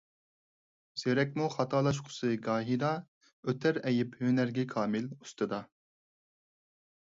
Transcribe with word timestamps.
زېرەكمۇ 1.01 1.49
خاتالاشقۇسى 1.55 2.31
گاھىدا، 2.47 2.89
ئۆتەر 3.53 3.79
ئەيىب 3.91 4.17
ھۈنەرگە 4.23 4.65
كامىل 4.73 5.13
ئۇستىدا. 5.19 5.63